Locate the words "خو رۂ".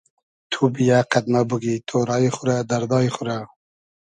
2.35-2.57, 3.15-3.37